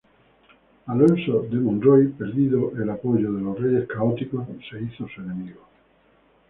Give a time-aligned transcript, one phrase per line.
[0.87, 5.61] Alonso de Monroy, perdido el apoyo de los reyes católicos, se hizo su enemigo.